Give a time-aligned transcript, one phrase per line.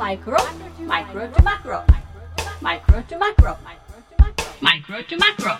[0.00, 0.38] micro,
[0.78, 1.84] micro to macro.
[2.62, 3.58] Micro to macro.
[4.62, 5.52] Micro to macro.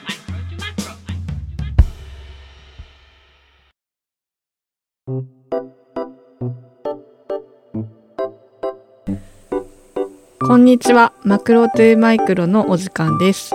[10.39, 11.12] こんにちは。
[11.23, 13.53] マクロトゥーマイクロのお時間です。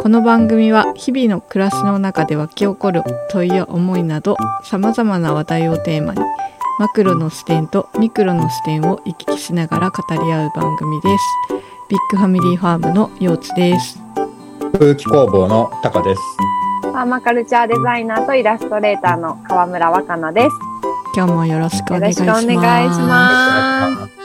[0.00, 6.20] この番組は日々の暮らしの中で湧き起こる問いや思いなど様々な話題をテーマに
[6.78, 11.24] マクロの視点とミクロの視点を行き来しながら語り合う番組です。
[11.88, 13.98] ビッグファミリーファームのようちです。
[14.78, 16.22] 空気工房のタカです。
[16.82, 20.48] パーマカルチャーデザイナーとイラストレーターの川村若菜です。
[21.16, 24.17] 今日もよろしくおよろし願いします。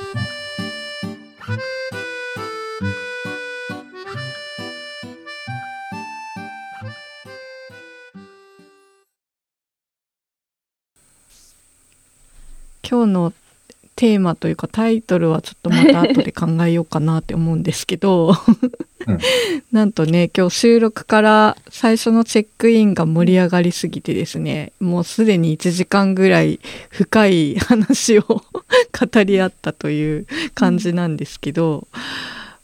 [12.94, 13.34] 今日の
[13.96, 18.36] テーマというかタイトルはちょっとまた後で考えようかなって思うんですけど、うん
[19.74, 31.86] なんとね今日収録から最初のチェックインが盛り上がりすぎてですねもうすでに1時間ぐらい深い話を語り合ったという感じなんですけど、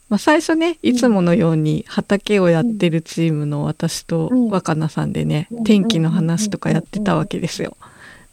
[0.07, 7.75] まあ、最初ねいつものように畑をやってるチームの私と若菜さんでねうん天気の話とかやってたわけですよ。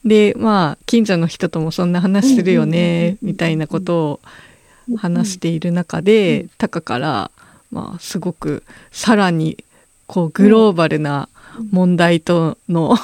[0.07, 4.21] でまあ近所の人ともそんな話するよねみたいなこと
[4.89, 7.31] を話している中でタカから、
[7.73, 8.63] まあ、すごく
[8.93, 9.65] さらに
[10.07, 11.29] こうグローバルな
[11.73, 12.95] 問題との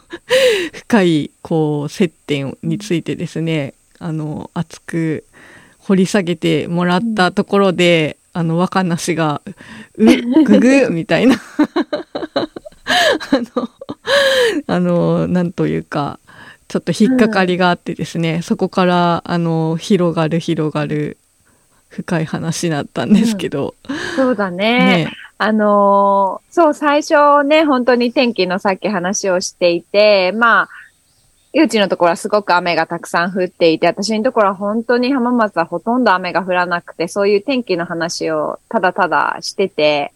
[0.72, 5.24] 深いこう接点についてですねあの熱く
[5.80, 9.42] 掘り下げてもらったところで、あの若菜氏が
[9.98, 10.04] 「う
[10.44, 11.36] ぐぐ」 みたいな。
[13.32, 13.68] あの
[14.66, 16.18] あのなんというか
[16.70, 21.16] ちょっと引っかかりがあってですね、そこからあの広がる広がる
[21.88, 23.74] 深い話になったんですけど、
[24.14, 25.06] そうだね。
[25.06, 25.12] ね。
[25.36, 30.68] あのーそう、最初ね、本当に天気のさっき話をしていて、まあ、
[31.52, 40.12] ゆうちのところはすごく雨がたくさん降っていて、私のところは本当に浜松はほとんど雨が降らなくて、そういう天気の話をただただしてて、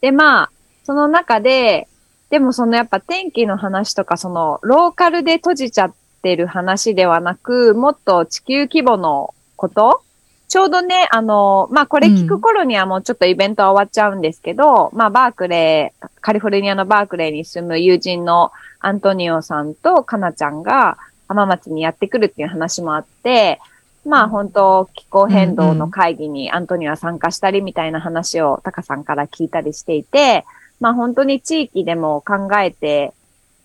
[0.00, 0.50] で、まあ、
[0.84, 1.88] その中で、
[2.30, 10.02] でもそのやっぱ天気の話とか、そのローカルで閉じちゃってる話ではなく、もっと地球規模のこと？
[10.46, 23.58] ちょうどね、あの、まあ、これ聞く頃にはもうちょっとイベントは終わっちゃうんですけど、まあ、バークレー、カリフォルニアのバークレーに住む友人のアントニオさんとカナちゃんが浜松にやってくるっていう話もあって、
[24.06, 30.44] まあ本当気候変動の会議にアントニオは参加したりみたいな話をタカさんから聞いたりしていて、
[30.84, 33.14] まあ本当に地域でも考えて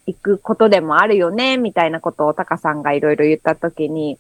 [0.06, 4.18] いくことでもあるよね、みたいなことをタカさんがいろいろ言ったときに、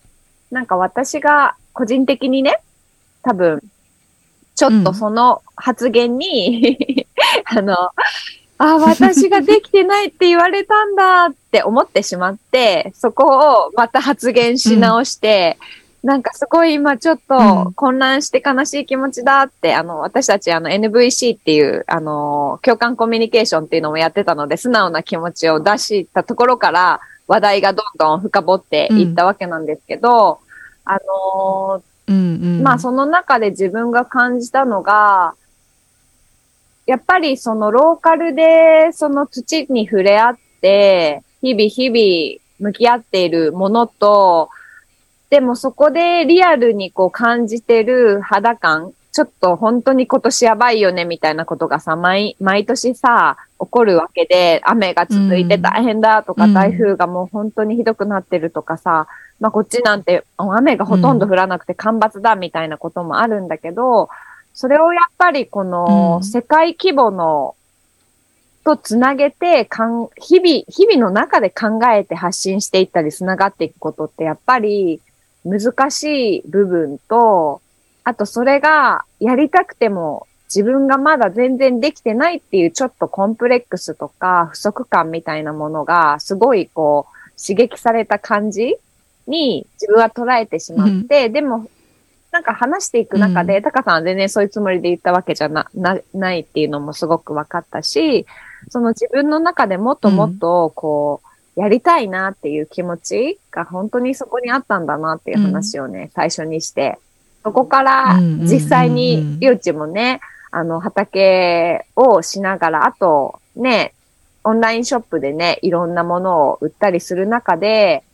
[0.51, 2.61] なんか私が個人的にね、
[3.21, 3.63] 多分、
[4.53, 7.07] ちょっとその発言に、
[7.45, 7.73] あの、
[8.57, 15.57] あ、私ができてないって言われたんだって思ってしまって、そこをまた発言し直して、
[16.03, 17.73] なんかすごい今ちょっうとん。
[17.73, 30.39] 混乱して悲しい気持ちだって、あの、私たちあの NVC っていう、あの、共感コミュニケーションっていうのもやってたので、素直な気持ちを出したところから、話題がどんどん深掘っていったわけなんですけど、
[30.83, 35.35] あのうんうん、まあその中で自分が感じたのが、
[36.87, 44.49] やっぱりそのローカルでその土に触れ合って、日々日々向き合っているものと、
[45.29, 56.53] でもそこでリアルにこう感じてる肌感、ちょっと本当に今年やばいよねみたいなことがさ、毎、毎年さ、起こるわけで、雨が続いて大変だとか、うん。
[56.53, 59.07] 台風がもう本当にひどくなってるとかさ、
[59.39, 64.09] まあこっちなんて雨がほとんど降らなくて干ばつだみたいなこともあるんだけど、
[64.53, 65.69] それをやっぱりこうん。
[65.69, 67.55] の世界規模の
[68.63, 75.01] とつなげてかん、日々、日々の中で考えて発信していったり繋がっていくことってやっぱり
[75.45, 77.61] 難しい部分と、
[78.03, 88.75] あとそれがやりたくても自分がまだ全然できてないっていうちょっとコンプレックスとか不足感みたいなものがすごいこう刺激された感じ
[89.27, 91.69] に自分は捉えてしまって、でも
[92.31, 98.25] なんか話していく中で、タカさんは全然そういうつもりで言ったわけじゃな、な、ないっていうのもすごく分かったし、
[98.69, 101.27] その自分の中でもっともっとこう、
[101.59, 106.97] やりたいなっていう気持ちが本当にそこにあったんだなっていう話をね、最初にして、
[107.43, 110.21] そこからうんうんうんうん実際に、りょうちもね、
[110.51, 113.93] あの、畑をしながら、あと、ね、
[114.45, 118.05] オンラインショップでね、いろんなものを売ったりする中で、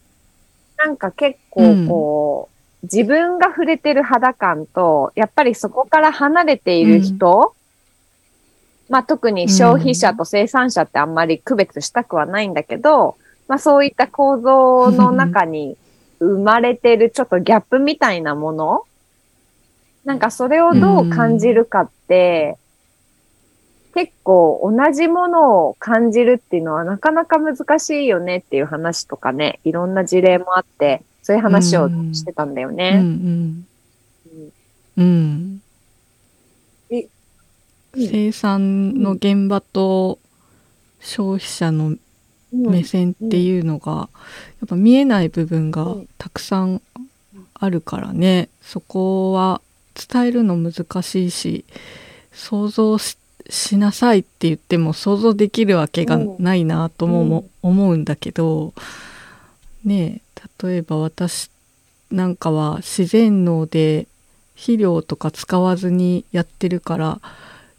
[0.78, 2.50] なんか結構こ
[2.82, 7.54] う、自分が触れてる肌感と、やっぱりそこから離れている人、
[8.90, 15.78] まあ特に消費者と生産者ってあんまり区別したくはないんだけど、まあそういった構造の中に
[16.20, 18.84] 生まれてるちょっとギャップみたいなもの？
[20.04, 22.58] なんかそれをどう感じるかって、
[23.94, 32.92] 結構同じものを感じるっていうのはなかなか難しいよねっていう話とかね、いろんな事例もあって、そういう話をしてたんだようんね。
[32.98, 33.68] うん。
[34.98, 35.62] うん。
[36.90, 37.08] え
[37.96, 40.20] 生産の現場と
[41.00, 42.00] 消費者のうん
[42.56, 46.10] 目線っていうのがやっぱ見えない部分がうん。
[46.18, 46.82] たくさん
[47.54, 48.50] あるからね。
[48.62, 49.62] そこは
[50.12, 51.66] 伝えるの難しいし
[52.34, 53.18] 想像し
[53.50, 58.74] しなさいって言っても想像できるわけがないなともも思うんだけど
[59.84, 61.52] ねえ例えば私
[62.12, 64.08] なんかは自然農で
[64.56, 67.20] 肥料とか使わずにやってるから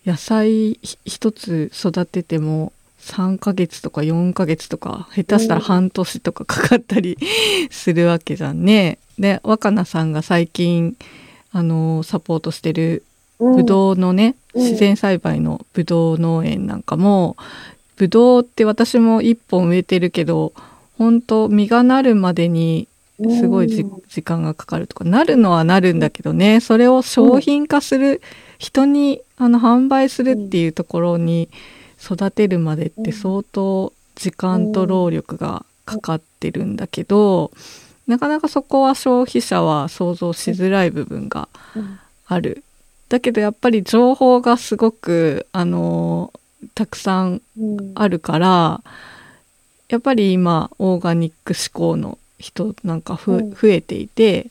[0.04, 2.72] 野菜ひ一つ育てても
[3.06, 7.16] 3ヶ月とか4ヶ月とか下手したら半年とかかかったり
[7.70, 8.98] するわけじゃんね。
[9.18, 10.96] で若菜さんが最近
[11.52, 13.04] あのサポートしてる
[13.38, 17.36] うんぶどうのね、うん自然栽培のぶどう農園なんかも
[17.96, 20.54] ぶどうって私も一本植えてるけど
[20.96, 22.88] 本当実がなるまでに
[23.18, 26.60] すごいじ、うん時間がかかるとかなるのはなるんだけどね。
[26.60, 28.22] それを商品化する、
[28.58, 31.50] 人にあの販売するっていうところに
[32.02, 37.50] 育てるまでって相当時間と労力がかかってるんだけど、
[38.06, 41.98] なかなかそこは消費者は想像しづらい部分がうん。
[42.26, 42.64] ある。
[43.08, 46.32] だけどやっぱり情報がすごくあの
[46.74, 47.40] たくさん。
[47.94, 48.82] あるから
[49.88, 53.50] やっぱり今オーガニック志向の人なんかふ、うん。
[53.50, 54.50] 増えていて、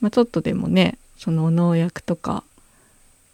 [0.00, 2.42] まあ、ちょっとでもねその農薬とか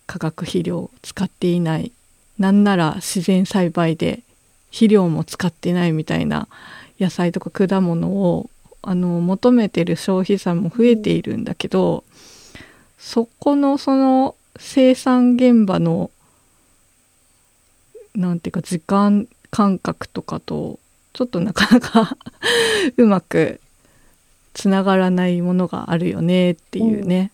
[0.06, 1.92] 化学肥料を使っていない
[2.38, 4.22] なんなら自然栽培で
[4.70, 6.48] 肥料も使ってないみたいな
[7.00, 8.50] 野菜とか果物を
[8.82, 12.04] あの求めてる消費者も増えているんだけど、
[12.98, 16.10] そこのその生産現場の
[18.14, 20.78] なんていうか時間感覚とかと
[21.12, 22.16] ちょっとなかなか
[22.96, 23.60] うまく
[24.54, 27.30] つながらないものがあるよねっていうね。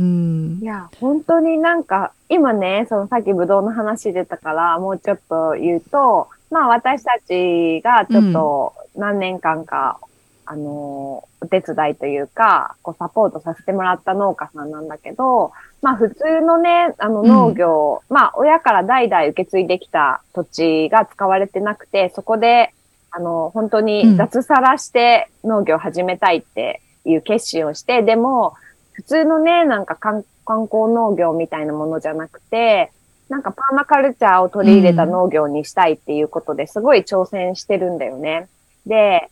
[0.00, 0.58] うん。
[0.62, 0.64] い。
[0.64, 10.00] や、本当になんか、今ね、そのさっきブドウの話出たから、もうちょっと言うと、まあ私たちがちょっと何年間か、
[10.46, 15.52] あの、お手伝いというか、こうサポートさせてもらった農家さんなんだけど、
[15.82, 17.28] まあ普通のね、あのうん。
[17.28, 22.72] 農業、まあ親から代々受け継いできた土地が使われてなくて、そこで、
[23.12, 28.54] あの、本当に脱サラして農業を始めたいっていう決心をして、でも、
[29.00, 32.92] 普通のね、なんか観観光農業みたいなものじゃなくて、
[33.28, 38.48] なんかパーマカルチャーを取り入れた農業にしたいっていうことですごい挑戦してるんだよね。
[38.86, 39.30] で、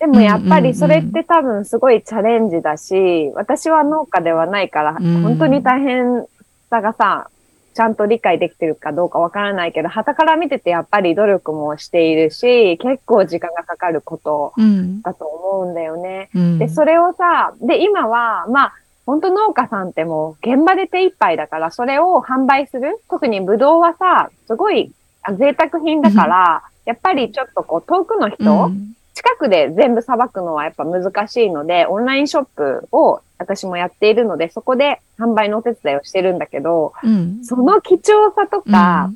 [0.00, 6.26] でもやっぱりそれって多分すごいチャレンジだし、私は農家ではないから、うん本当に大変
[6.70, 7.28] さがさ、
[7.74, 15.02] ちゃんと理解できてるかどうかわからないけど、旗から見ててやっぱり努力もしているし、結構時間がかかることうん。
[15.02, 16.30] だと思うんだよね。
[16.34, 16.58] うん。
[16.58, 18.72] で、それをさ、で、今は、まあ、
[19.04, 37.44] 本当農家さんってもう現場で手一杯だから、それを販売する特にブドウはさ、すごいあ贅沢品だから、やっぱりちょっとこう遠くの人、うん近くで全部さばくのはやっぱ難しいので、オンラインショップを私もやっているので、そこで販売のお手伝いをしてるんだけど、うん。
[37.44, 39.12] その貴重さとか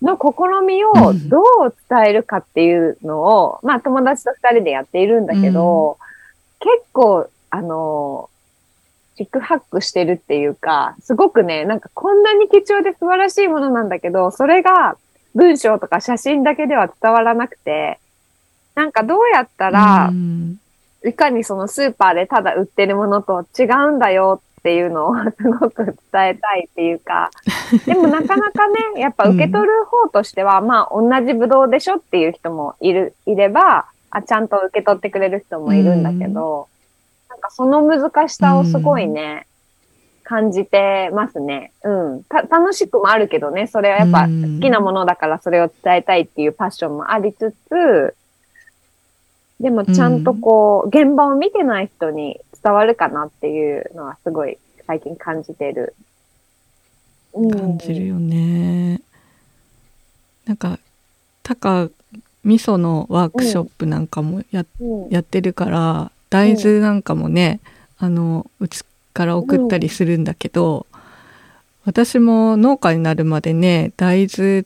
[0.00, 0.92] の試みを
[1.28, 5.98] どう伝えるかっていうのを、まあ友達と二人でやっているんだけど、
[6.58, 8.28] 結構、あの、
[9.16, 14.96] チックハックしてるっていうか、すごくね、なんかこんなに貴重で素晴らしいものなんだけど、それが
[15.34, 17.98] 文章とか写真だけでは伝わらなくて、
[18.74, 20.58] なんかどうやったらう、ん
[21.04, 27.30] いかにそのスーパーでただ売ってるものと違うんだよっていうのをすごく伝えたいっていうか、
[27.84, 36.68] でもなかなかね、やっぱ受け取る方としては、 まあ同じブドウでしょっていう人もいる、いれば、あ、ちゃんと受け取ってくれる人もいるんだけど、
[37.28, 39.46] なんかその難しさをすごいね、
[40.22, 41.72] 感じてますね。
[41.82, 42.22] うん。
[42.24, 48.14] た、楽しくもあるけどね、それはやっぱうん好きなものだからそれを伝えたいっていうパッションもありつつ、
[49.62, 55.94] でもちゃんとこう、現場を見てない人に伝わるかなっていうのはすごい最近感じてる。
[57.32, 59.00] うん感じるよね。
[60.44, 60.78] なんか
[61.44, 61.88] タカ
[62.44, 67.60] 味噌のワークショップなんかもや,、うんやってるから大豆なんかもね、
[67.98, 70.86] あのうちから送ったりするんだけど、
[71.84, 74.64] 私も農家になるまでね大豆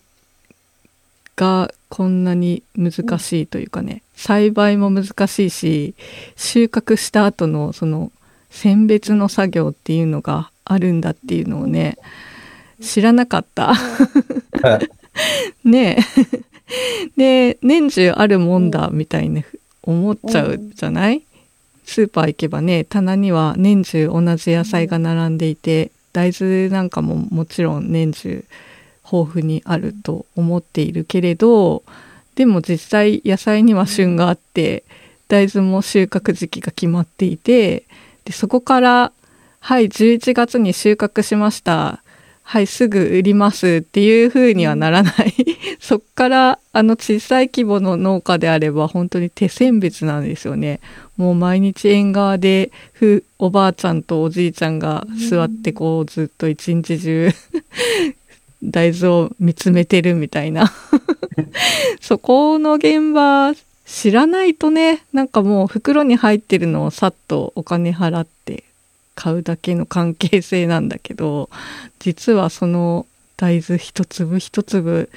[1.37, 5.95] がこんなに難しいというかね、栽培も難しいし
[6.37, 8.11] 収穫した後のその
[8.50, 11.99] 選別の作業っていうのがあるんだっていうのをね
[12.81, 13.75] 知らなかった。
[15.64, 16.47] ねえ。
[17.16, 19.45] で、年中あるもんだみたいに
[19.83, 21.23] 思っちゃうじゃない、
[21.85, 28.45] スーパー行けばね、棚には年中同じ野菜が並んでいて、大豆なんかももちろん年中
[29.11, 31.83] 豊富にあると思っているけれど、
[32.35, 34.85] でも実際野菜には旬があって、
[35.29, 37.85] 大豆も収穫時期が決まっていて、
[38.25, 39.13] でそこから、
[39.61, 42.03] はい、11月に収穫しました。
[42.49, 45.35] はい、すぐ売りますっていう風にはならない。
[45.81, 50.79] そっから、あの小さい規模の農家であれば本当に手選別なんですよね。
[51.17, 57.31] もう毎日縁側で、ふ、おばあちゃんとおじいちゃんが座ってこうずっと一日中
[58.66, 60.73] 大豆を見つめてるみたいな。
[62.00, 63.52] そこの現場
[63.87, 68.64] 知らないとね、なんかもう袋に入ってるのをさっとお金払って
[69.16, 71.50] 買うだけの関係性なんだけど
[71.99, 73.06] 実はその
[73.37, 75.11] 大豆一粒一粒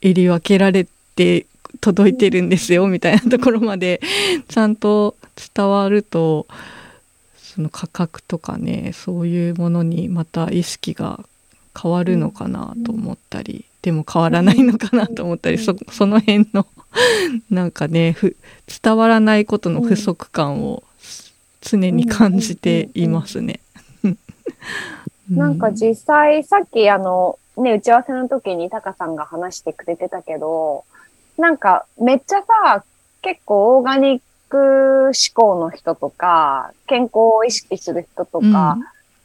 [0.00, 1.46] 襟分けられて
[1.80, 4.00] 届いてるんですよみたいなところまで
[4.48, 5.16] ちゃんと
[5.54, 6.46] 伝わると
[7.36, 11.20] その価格とかねそういうものにまた意識が
[11.80, 16.66] 変わるのかなと思ったりでも変わらないのかなと思ったりそその辺の
[17.50, 18.36] なんかねふ
[18.82, 20.82] 伝わらないことの不足感を
[21.60, 23.60] 常に感じていますね。
[25.30, 30.84] なんか実際、さっきあの、ね、打ち合わせの時にタカさんが話してくれてたけど、
[31.38, 32.84] なんかめっちゃさ、
[33.22, 38.78] 結構オーガニック志向の人とか、健康を意識する人とか、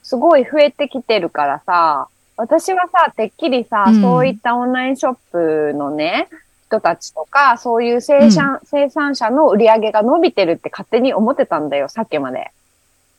[0.03, 6.27] すごい増えてきてるからさ、私はさ、てっきりさ、うんそういったオンラインショップのね、
[6.67, 12.51] 人たちとか、そういう生産,、生産者の売り上げが伸びてるって勝手に思ってたんだよ、さっきまで。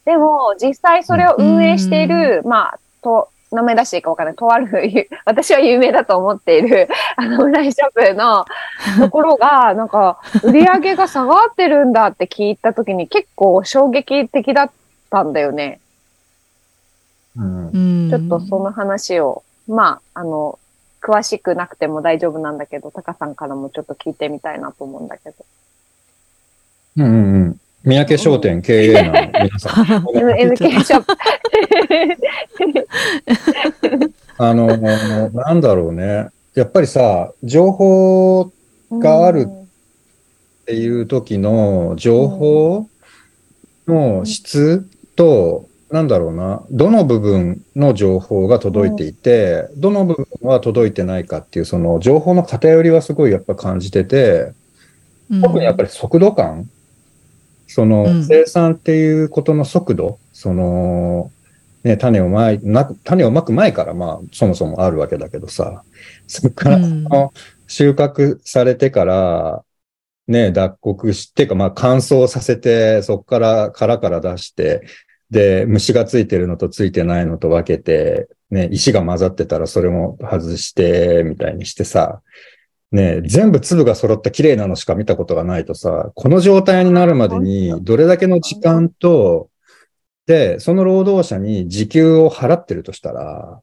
[0.04, 4.37] でも、実際それを運営している、まあ、と、名前出していいかわからない。
[4.37, 8.44] とある、 私は有名だと思っている、 あの、オンラインショップの
[8.99, 14.70] ところが、なんか、売り上げが下がってるんだって聞いたときに結構衝撃的だっ
[15.11, 15.80] たんだよね。
[17.37, 20.59] ちょっとその話を、まあ、あの、
[21.02, 25.37] 詳しくなくても大丈夫なんだけど、タカさんからもちょっと聞いてみたいなと思うんだけど。
[26.97, 27.61] うんうんうん。
[27.85, 29.85] 三宅商店経営の皆さん。
[29.85, 31.16] MK ショップ。
[34.38, 36.28] あの、なんだろうね。
[36.55, 38.50] やっぱりさ、情報
[38.90, 42.88] があるっていう時の情報
[43.87, 54.52] の質と、なんだろうな、どの部分の情報が届いていて、どの部分は届いてないかっていう、その情報の偏りはすごいやっぱ感じてて、
[55.43, 56.69] 特にやっぱり速度感、
[57.66, 58.25] そのうん。
[58.25, 61.31] 生産っていうことの速度、その、
[61.85, 62.61] ね、種をまい、
[63.05, 65.85] 種をまく前からまあそもそもあるわけだけどさ、
[66.26, 67.05] そこからうん。
[67.05, 67.33] その
[67.69, 69.62] 収穫されてから、
[70.26, 74.83] ね、脱穀してか、まあ乾燥させて、そこから殻から出して、
[75.30, 82.23] で、虫がついてるのとついてないのと分けて、ね、石が混ざってたらそれも外して、みたいにしてさ、
[82.92, 89.50] ね、全部粒が揃った綺麗なのしか見たことがないとさ、この状態になるまでにどれだけの時間と、
[90.26, 93.61] で、その労働者に時給を払ってるとしたら、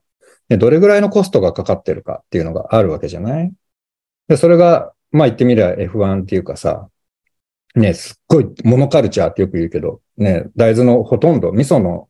[0.50, 3.52] ねどれぐらいのコストがかかってるかっていうのがあるわけじゃない？
[4.28, 6.88] で、それが、まあ言ってみれば F1 っていうかさ、
[7.74, 12.08] ね、すっごいモノカルチャーってよく言うけど、ね、大豆のほとんど、味噌の、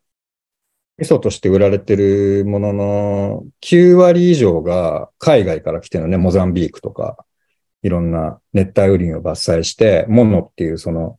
[0.98, 7.24] 味噌として売られてるものの9割以上が海外から来てるのね、モザンビークとか、
[7.82, 11.18] いろんな熱帯雨林を伐採して、モノっていうその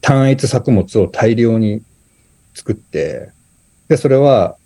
[0.00, 1.82] 単一作物を大量に
[2.54, 3.30] 作って、
[3.88, 4.56] で、それは、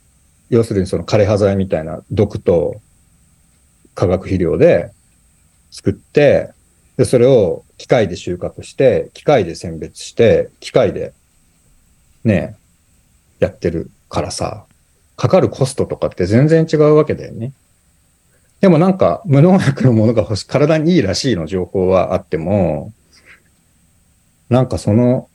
[0.51, 2.81] 要するにその枯葉剤みたいな毒と
[3.95, 4.93] 化学肥料で
[5.71, 6.54] 作って、
[6.97, 11.13] で、それを機械で収穫して、機械で選別して、機械で
[12.23, 12.57] ね、
[13.41, 14.65] やってるからさ、
[15.17, 17.53] かかるコストとかって全然違うわけだよね。
[18.61, 22.93] でもなんか無農薬のものが欲し体にいいらしいの情報はあっても、
[24.49, 25.29] なんかその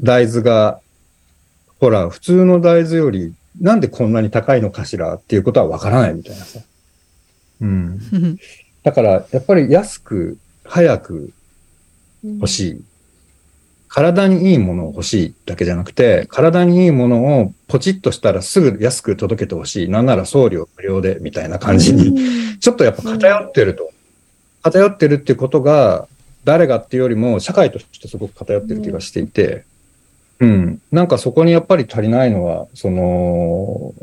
[0.00, 0.80] 大豆が、
[1.80, 6.60] ほら、普通の大豆よりなんでこんなに高いのかしらっていうことはわからないみたいなさ。
[7.60, 8.00] うん。
[8.12, 8.38] う ん
[8.82, 11.32] だから、やっぱり安く早く
[12.24, 12.84] 欲しい。
[13.88, 19.88] 体にいいものを欲しいだけじゃなくて、体にいいものをポチッとしたらすぐ安く届けてほしい。
[19.88, 22.14] なんなら送料無料でみたいな感じに、
[22.60, 23.90] ちょっとやっぱ偏ってると。
[24.62, 26.08] 偏ってるっていうことが、
[26.44, 29.64] 誰がっていうよりも社会としてすごく偏ってる気がしていて、
[30.40, 30.82] うん。
[30.92, 33.94] なんかそこにやっぱり足りないのは、その、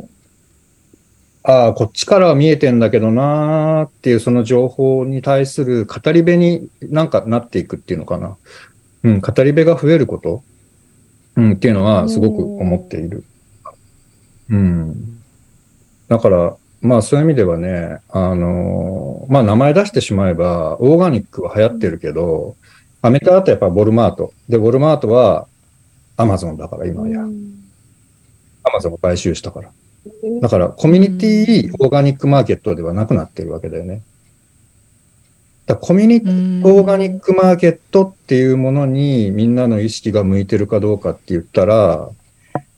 [1.43, 8.37] ああ、こっちからは見えてんだけどなーっていうその情報に対する語り部になんかなっていくっていうのかな。
[9.03, 10.41] うん、語り部が増えること、
[11.35, 13.25] うん、っていうのはすごく思っている。
[14.49, 15.21] うん。
[16.07, 22.55] だから、まあそういう意味ではね、あのまあ名前出してしまえば、オーガニックは流行ってるけど、
[23.01, 24.31] アメリカだとやっぱボルマート。
[24.47, 25.47] で、ボルマートは
[26.15, 27.21] アマゾンだから今や。
[27.21, 29.71] アマゾンを買収したから。
[30.41, 34.01] だから、コミュニティオーガニックマーケットではなくなってるわけだよね。
[35.65, 42.09] だコミュニティオーガニックマーケットっていうものにみんなの意識が向いてるかどうかって言ったら、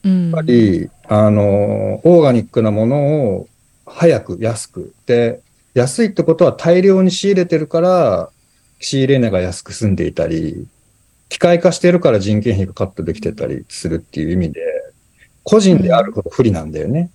[0.04, 3.48] ややっぱり、あの、オーガニックなものを
[3.88, 4.94] 早く安く。
[5.08, 5.42] で、
[5.74, 8.30] 安いってことは大量に仕入れてるから、
[8.80, 10.68] 仕入れ値が安く済んでいたり、
[11.30, 14.62] 機械化してるから人件費がカットできてたりするっていう意味で、
[15.44, 17.10] 個人であるほど不利なんだよね。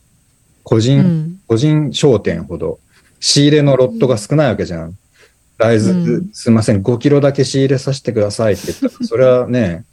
[0.70, 2.78] 個人、うん個人商店ほど。
[3.18, 4.96] 仕入れのロットが少ないわけじゃん。
[5.58, 9.84] 大豆、うんすいません、5キロだけ仕入れさせてくださいって言ったら、 それはね、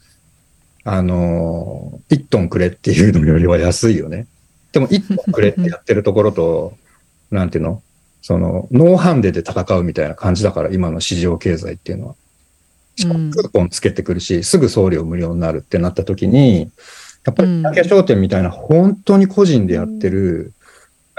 [0.84, 4.28] あのー、1トンくれっていうのよりは安いよね。
[4.70, 6.74] でも1トンくれってやってるところと、
[7.32, 7.82] なんていうの？
[8.22, 12.14] その、ノーハンデで戦うみたいな感じだから、今の市場経済っていうのは。
[12.96, 16.70] クーポンつけてくるし、すぐ送料無料になるってなった時に、
[17.24, 20.52] やっぱりうん化粧店みたいな本当に個人でやってる、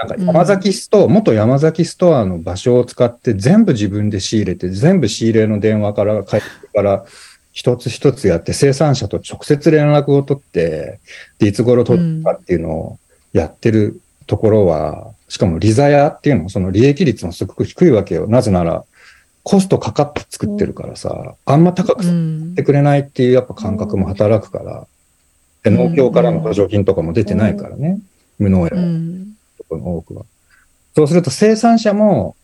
[0.00, 7.04] なんか山崎ストア、元山崎ストアの場所を使って全部自分で仕入れて、全部仕入れの電話から帰ってから
[7.52, 11.00] 一つ一つやって生産者と直接連絡を取って、
[11.38, 12.98] で、いつ頃取るかっていうのを
[13.34, 18.26] やってるところは、しかもリザヤっていうのもその利益率もすごく低いわけよ。
[18.26, 18.84] なぜなら、
[19.42, 24.86] コストかかって作ってるからさ、あんま高くってくれないっていうやっぱ感覚も働くから、
[25.62, 27.98] で農協からの補助金とかも出てないからね、
[28.38, 29.29] 無農薬
[29.70, 30.24] ころの多くは。
[30.94, 32.36] そうすると生産者も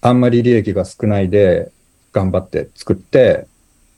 [0.00, 1.70] あんまり利益が少ないで
[2.12, 3.46] 頑張って作って、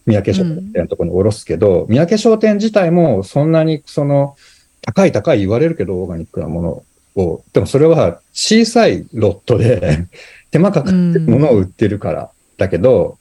[0.07, 4.37] 三宅商店みたいなところに卸すけど、三宅商店自体もそんなにその
[4.83, 6.85] 高い高い言われるけどオーガニックなも
[7.17, 10.07] のを、でもそれは小さいロットで
[10.53, 12.31] 手間かかってるものを売ってるから。
[12.57, 13.19] だけど、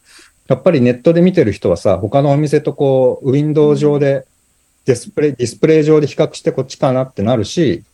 [0.47, 4.25] やっぱりネットで見てる人はさ、他のお店とこう、ウィンドウ上で、
[4.85, 7.85] ディスプレイ、ディスプレイ上で比較してこっちかなってなるし、うん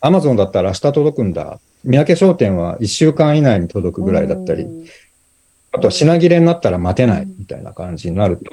[0.00, 1.60] アマゾンだったら明日届くんだ。
[1.84, 4.66] 三宅商店は1週間以内に届くぐらいだったり、
[5.72, 8.44] あとは品切れになったら待てないみたいな感じになると、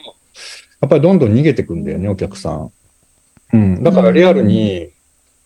[0.81, 2.71] やっぱりどんどん逃げてくんだよね、お客さん。
[3.53, 3.84] うん。
[3.84, 4.89] だからリアルに、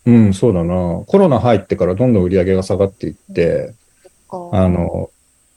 [0.05, 1.03] うん、そうだな。
[1.05, 3.73] コロナ入ってからどんどん売り上げが下がっていって、
[4.29, 5.09] あの、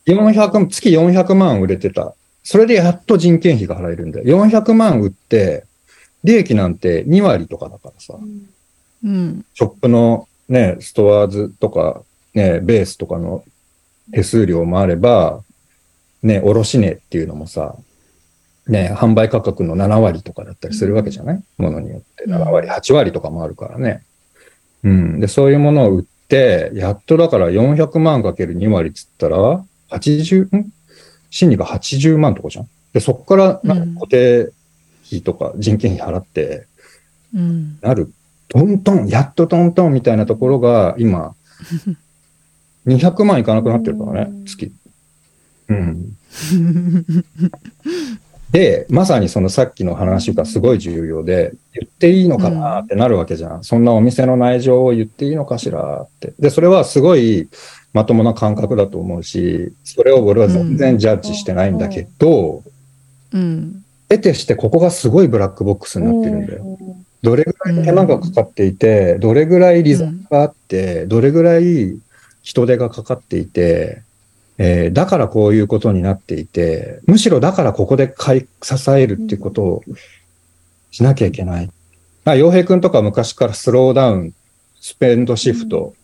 [0.07, 2.15] 400、月400万売れてた。
[2.43, 4.45] それでやっと人件費が払えるんだよ。
[4.45, 5.65] 400万売って、
[6.25, 8.15] 利益なんて2割とかだからさ。
[8.15, 8.52] うん
[9.03, 12.03] ショップのね、ストアーズとか、
[12.35, 13.45] ね、ベースとかの
[14.13, 15.43] 手数料もあれば、
[16.23, 17.75] ね、卸値っていうのもさ、
[18.69, 21.43] ね、販売価格の7割とかだったりするわけじゃない？
[21.59, 22.27] ものによって。
[22.27, 24.05] 7割、8割とかもあるからね。
[24.85, 25.21] うん。
[25.21, 30.73] で、そういうものを売って、やっとだから400万かける2割っつったら、80、ん？
[31.31, 32.69] 心理が80万とかじゃん？
[32.93, 34.53] で、そこからなんか固定
[35.07, 36.67] 費とか人件費払って、
[37.35, 38.13] うんなる。
[38.53, 41.35] トントン、やっとトントンみたいなところが、今、
[42.87, 44.71] 200万いかなくなってるからね、月。
[45.69, 46.15] うん。
[48.51, 53.65] で、まさにそのさっきの話がすごい重要で、言っていいのかなってなるわけじゃん。
[53.65, 56.35] そんなお店の内情を言っていいのかしらって。
[56.39, 57.49] で、それはすごい
[57.95, 62.63] まともな感覚だと思うし、それを俺は全然ジャッジしてないんだけど、
[63.33, 66.79] うん得てしてここがすごいブラックボックスになってるんだよ。
[67.23, 71.97] どれぐらい手間がかかっていて、どれぐらいリザがあって、どれぐらい
[72.43, 74.03] 人手がかかっていて、
[74.59, 79.83] えーだからこういうことになっていて、むしろだからここで買い支えるっていうことを
[80.91, 81.71] しなきゃいけない。
[82.25, 84.35] まあ、洋平くんとか昔からスローダウン、
[84.81, 85.95] スペンドシフト、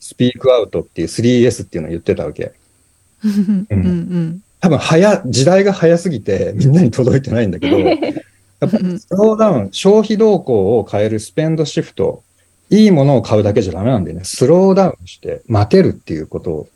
[0.00, 2.52] スピークアウトっていう 3S っていうのを言ってたわけ。
[3.24, 3.66] うん。
[3.70, 4.40] うん。
[4.60, 7.76] 多分早、時代が早すぎてみんなに届いてないんだけど、
[8.64, 12.22] やっぱりスローダウン、消費動向を変えるスペンドシフト、
[12.70, 16.68] いいものを買うだけじゃダメなんでね、スローダウンして待てるっていうことを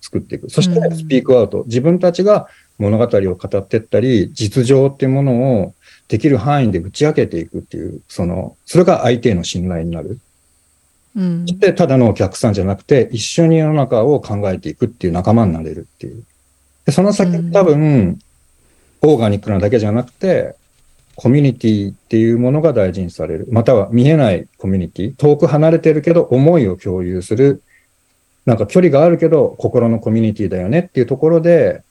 [0.00, 0.50] 作っていく。
[0.50, 1.64] そしてうんスピークアウト。
[1.66, 5.74] 自分たちが物語を語っていったり、実情っていうものを
[6.08, 10.18] できる範囲で打ち明けていくっていう、その、それが相手への信頼になる。
[11.16, 16.22] うんで、ただのお客さんじゃなくて、一緒に世の中を考えていくっていう仲間になれるっていう。
[16.86, 18.18] で、その先うん多分、
[19.02, 20.54] オーガニックなだけじゃなくて、
[21.20, 23.46] コミュニティっていうものが大事にされる。
[23.50, 25.14] または見えないコミュニティ。
[25.14, 27.62] 遠く離れてるけど思いを共有する。
[28.46, 31.82] なんか距離があるけど心のコミュニティだよねっていうところで、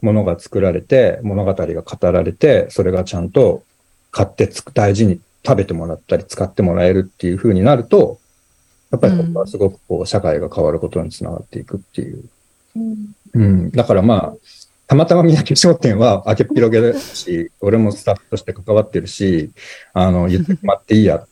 [0.00, 3.62] ものが作られて、物語が語られて、それがちゃんと
[4.12, 8.18] 買ってつく大事に食べてもらったり使ってもらえるっていう風になると、
[8.90, 12.24] やっぱりここはすごくこう社会が変わることにつながっていくっていう。
[12.76, 13.70] うんうん。
[13.72, 14.34] だからまあ、
[14.90, 19.52] たまたま三宅商店は明けっぴろげだし、俺もスタッフとして関わってるし、
[19.92, 21.28] あの、言ってもらっていいやっ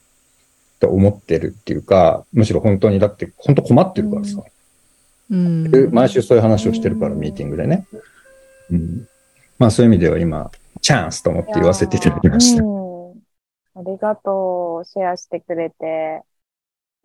[0.79, 4.44] て思ってるっていうか、むしろ本当にだって本当困ってるからさ。
[5.31, 7.85] うんで毎週そういう話をしてるから、ミーティングでね。
[8.71, 9.09] うん。
[9.59, 12.62] まあそういう意味では今、チャンスと思って言わせていただきました。
[12.62, 13.11] うん。
[13.75, 14.85] ありがとう。
[14.85, 16.23] シェアしてくれて。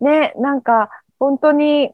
[0.02, 1.94] ね、なんか、本当に、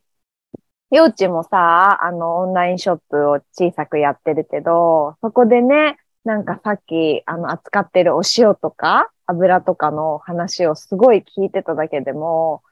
[0.92, 12.64] 幼稚もさ、あの、オンラインショップを小さくやってるけど、そこでね、なんかさっき、あの、扱ってるお塩とか、油とかの話をすごい聞いてただけでも、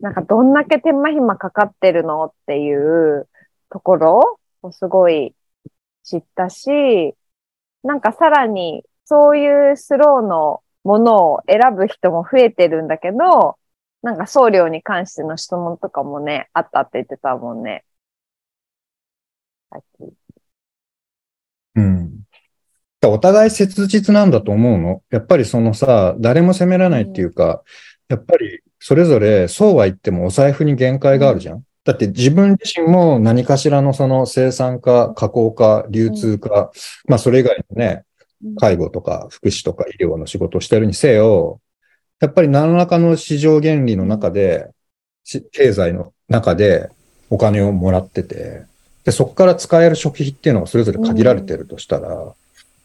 [0.00, 3.28] なんかどんだけ手間暇かかってるのっていう
[3.70, 5.34] ところをすごい
[6.02, 7.14] 知ったし、
[7.82, 13.56] なんかさらにそういうスローのものを選ぶ人も増えてるんだけど、
[14.02, 17.84] なんか送料に関しての質問とかもね、あったって言ってたもんね。
[19.70, 20.12] さっき。
[21.76, 22.20] うん。
[23.04, 25.02] お互い切実なんだと思うの？
[25.10, 27.62] やっぱりそのさ、誰も責められないっていうか、
[28.08, 31.64] やっぱりそれぞれそうは言ってもお財布に限界があるじゃん？
[31.84, 36.70] だって自分自身も何かしらのその生産化、加工化、流通化、
[37.06, 38.04] まあそれ以外のね、
[38.58, 41.60] 介護とか福祉とか医療の仕事をしてるにせよ、
[42.22, 44.70] やっぱり何らかの市場原理の中で、
[45.50, 46.88] 経済の中で
[47.30, 48.62] お金をもらってて、
[49.04, 52.32] で、そこから使える食費っていうのがそれぞれ限られてるとしたら、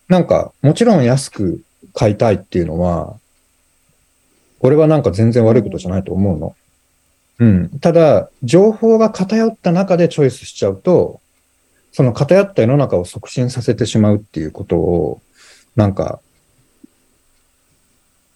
[0.08, 1.62] なんか、もちろん安く
[1.94, 3.20] 買いたいっていうのは、
[4.60, 6.56] 俺はなんか全然悪いことじゃないと思うの。
[7.38, 7.80] うん。
[7.80, 11.22] ただ、情報が偏った中でチョイスしちゃうと、
[11.92, 15.22] その偏った世の中を促進させてしまうっていうことを、
[15.76, 16.22] なんか、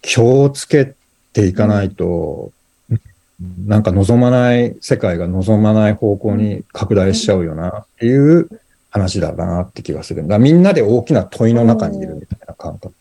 [0.02, 0.94] 気をつけ
[1.32, 2.52] ていかないと、
[3.66, 8.48] なんか望まない世界が望まない方向に拡大しちゃうよなっていう
[8.90, 10.38] 話だなって気がするんだ。
[10.38, 12.94] みんなで大きな問いの中にいるみたいな感覚。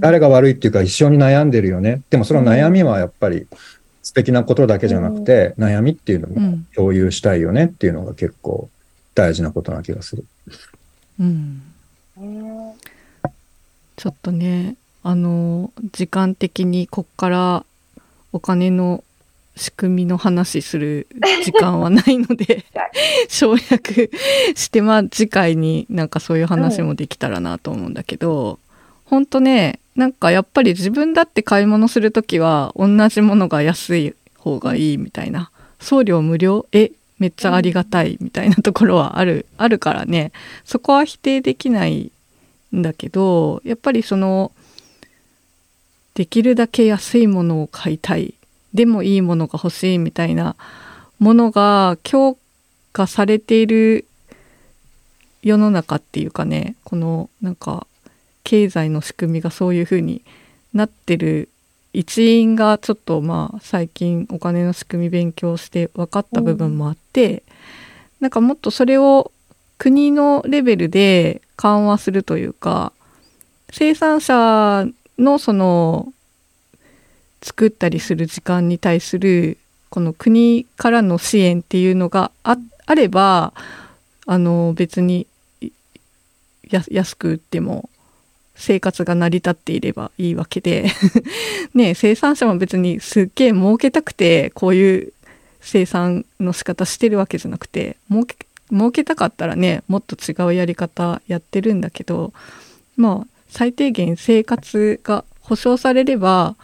[0.00, 2.02] 誰が悪いっていうか一緒に悩んでるよね。
[2.10, 3.46] でもその悩みはやっぱり
[4.02, 8.68] 素敵なことだけじゃなくて、悩みっていうのもうん共有したいよねっていうのが結構
[9.14, 10.24] 大事なことな気がする。
[11.20, 11.62] うん
[13.96, 17.64] ちょっとねあの時間的にこっから
[18.32, 19.04] お金の
[19.54, 21.06] 仕組みの話する
[21.44, 22.64] 時間はないので
[23.28, 24.10] 省略
[24.56, 28.58] してまあ次回になんかそういう話もできたらなと思うんだけど、
[29.04, 40.32] ほんとねなんかやっぱり自分だって買い物する時は同じものが安い方がいいみたいな送料無料えめっちゃありがたいみたいなところはあるあるからね
[40.64, 42.10] そこは否定できない
[42.74, 44.50] んだけどやっぱりその
[46.14, 48.34] できるだけ安いものを買いたい
[48.72, 50.56] でもいいものが欲しいみたいな
[51.18, 52.36] ものが強
[52.92, 54.06] 化されている
[55.42, 57.86] 世の中っていうかねこのなんか
[58.44, 60.22] 経済の仕組みがそういう風に
[60.72, 61.48] なってる
[61.92, 67.44] 一因がちょっとまあ最近お金の仕組み勉強して分かった部分もあって、
[68.20, 69.30] なんかもっとそれを
[69.78, 72.92] 国のレベルで緩和するというか
[73.70, 74.86] 生産者
[75.18, 76.12] のその
[77.42, 79.58] 作ったりする時間に対する
[79.90, 82.56] この国からの支援っていうのがあ
[82.94, 83.52] れば
[84.26, 85.26] あの別に
[86.62, 87.88] 安く売っても
[88.56, 90.86] 生活が成り立っていればいいわけで。
[91.74, 95.12] ね生産者も別にすっげえ儲けたくてこういう
[95.60, 98.36] 生産の仕方してるわけじゃなくて儲け
[98.70, 102.32] 儲けたかったらねもっと違うやり方やってるんだけど
[102.96, 106.56] まあ最低限生活が保障されれば、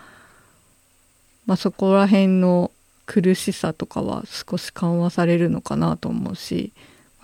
[1.47, 2.73] まあ、そこら辺の
[3.07, 6.73] 苦しさとかは少し緩和されるのかなと思うし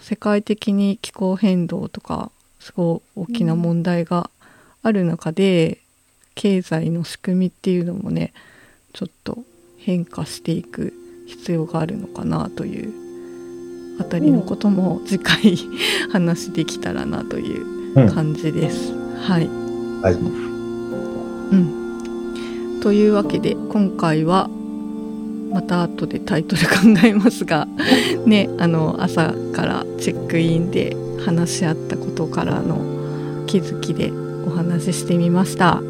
[0.01, 4.31] 世界的に気候変動とかすごい大きな問題が
[4.85, 5.79] ある中で、
[6.37, 8.33] 経済の仕組みっていうのもね
[8.93, 9.39] ちょっと
[9.79, 10.93] 変化していく
[11.27, 15.57] 必要があるのかなというあたりのことも次回
[16.13, 19.06] 話できたらなという感じです。
[19.23, 19.49] はい、
[20.03, 20.15] はい。
[20.15, 24.49] うん、というわけで今回は
[25.53, 27.69] また後でタイトル考えますが
[28.27, 32.79] ねあの朝からチェックインで話し合ったことからの
[33.47, 34.13] 気づきで
[34.47, 35.83] お話ししてみました。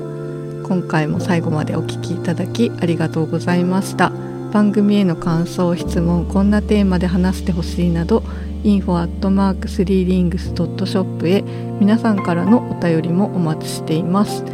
[0.62, 4.11] 今回も最後までお聞きいただきありがとうございました。
[4.53, 8.23] 番組への感想質問こんなテーマで話してほしいなど
[8.64, 11.42] info.3rings.shop へ
[11.81, 14.45] 皆さんからのお便りもお待ちしています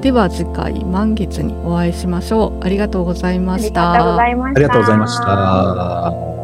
[0.00, 4.60] では次回満月にお会いしましょうありがとうございまありしたがとうございました。
[4.60, 6.35] ありがとうございました。